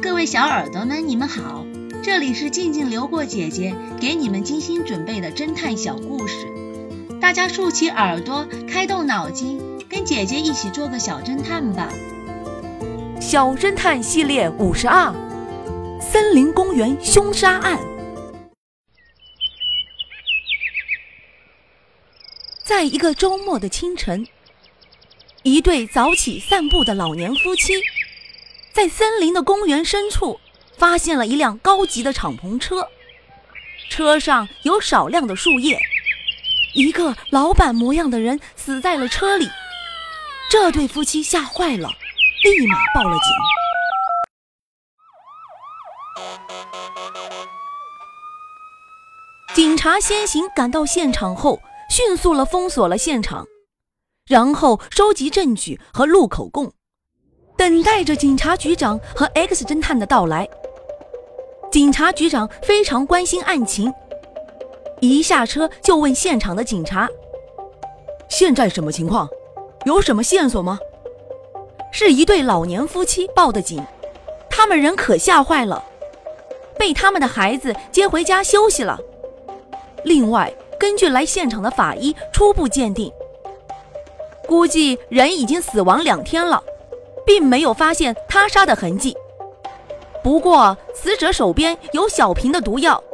[0.00, 1.66] 各位小耳朵们，你们好，
[2.04, 6.46] 这里是静静流过姐姐给你们精心准备的侦探小故事，
[7.20, 11.92] 大家竖起耳朵，开动脑筋，跟姐姐一起做个小侦探吧。
[13.20, 15.12] 小侦探系列五十二：
[16.00, 17.76] 森林公园凶杀案。
[22.62, 24.24] 在一个周末的清晨，
[25.42, 27.72] 一对早起散步的老年夫妻。
[28.78, 30.38] 在森林的公园深处，
[30.76, 32.86] 发现了一辆高级的敞篷车，
[33.90, 35.76] 车上有少量的树叶，
[36.74, 39.48] 一个老板模样的人死在了车里。
[40.48, 41.90] 这对夫妻吓坏了，
[42.44, 43.24] 立马报了警。
[49.56, 51.60] 警察先行赶到现场后，
[51.90, 53.44] 迅速了封锁了现场，
[54.28, 56.72] 然后收集证据和录口供。
[57.58, 60.48] 等待着警察局长和 X 侦探的到来。
[61.72, 63.92] 警察局长非常关心案情，
[65.00, 67.08] 一下车就问现场的警察
[68.30, 69.28] ：“现在什么情况？
[69.84, 70.78] 有什么线索吗？”
[71.90, 73.84] 是一对老年夫妻报的警，
[74.48, 75.82] 他们人可吓坏了，
[76.78, 79.00] 被他们的孩子接回家休息了。
[80.04, 83.12] 另外，根据来现场的法医初步鉴定，
[84.46, 86.62] 估计人已经死亡两天了。
[87.28, 89.14] 并没有发现他杀的痕迹，
[90.24, 93.04] 不过死者手边有小瓶的毒药，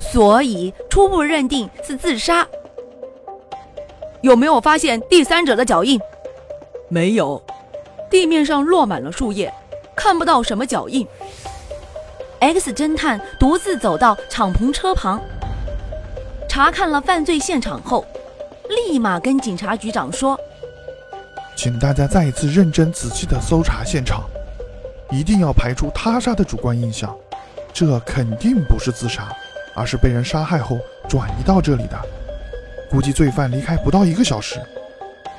[0.00, 2.44] 所以初步认定是自杀。
[4.22, 6.00] 有没有发现第三者的脚印？
[6.88, 7.40] 没有，
[8.10, 9.54] 地面上落满了树叶，
[9.94, 11.06] 看不到什么脚印。
[12.40, 15.22] X 侦探独自走到敞篷车旁，
[16.48, 18.04] 查看了犯罪现场后，
[18.68, 20.36] 立马跟警察局长说。
[21.56, 24.24] 请大家再一次认真仔细地搜查现场，
[25.10, 27.16] 一定要排除他杀的主观印象。
[27.72, 29.32] 这肯定不是自杀，
[29.74, 30.78] 而是被人杀害后
[31.08, 31.98] 转移到这里的。
[32.90, 34.60] 估计罪犯离开不到一个小时，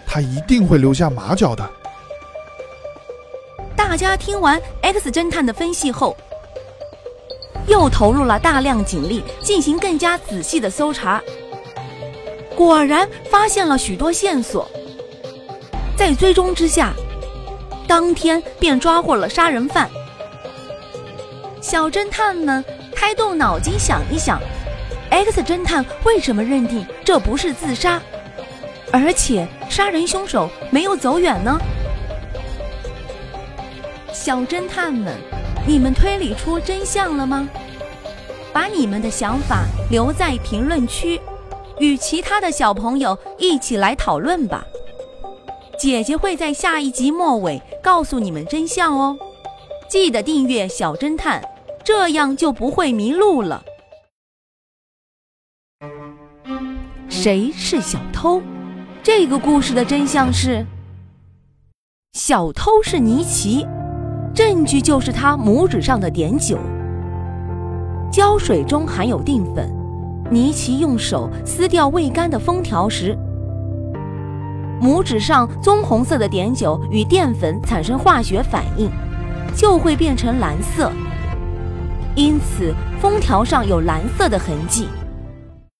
[0.07, 1.69] 他一定会留下马脚的。
[3.75, 6.17] 大家听完 X 侦探的分析后，
[7.67, 11.21] 又投入了大量警力进行更加仔细的搜查，
[12.55, 14.67] 果然发现了许多线索。
[15.95, 16.93] 在追踪之下，
[17.87, 19.89] 当天便抓获了杀人犯。
[21.61, 24.39] 小侦探们开动脑筋想一想
[25.09, 28.01] ，X 侦探为什么认定这不是自杀，
[28.91, 31.57] 而且杀人凶手没有走远呢？
[34.11, 35.13] 小侦探们，
[35.65, 37.47] 你们推理出真相了吗？
[38.51, 41.19] 把你们的想法留在评论区，
[41.79, 44.65] 与其他的小朋友一起来讨论吧。
[45.83, 49.17] 姐姐会在下一集末尾告诉你们真相哦，
[49.89, 51.43] 记得订阅小侦探，
[51.83, 53.61] 这样就不会迷路了。
[57.09, 58.41] 谁是小偷？
[59.03, 60.65] 这个故事的真相是，
[62.13, 63.67] 小偷是尼奇，
[64.33, 66.57] 证据就是他拇指上的碘酒。
[68.09, 69.69] 胶水中含有淀粉，
[70.31, 73.17] 尼奇用手撕掉未干的封条时。
[74.83, 78.91] 拇指上棕红色的碘酒与淀粉产生化学反应，
[79.55, 80.91] 就会变成蓝色，
[82.15, 84.89] 因此封条上有蓝色的痕迹。